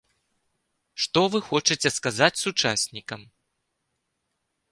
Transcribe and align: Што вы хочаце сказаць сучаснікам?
Што 1.05 1.21
вы 1.33 1.41
хочаце 1.49 1.89
сказаць 1.97 2.31
сучаснікам? 2.45 3.21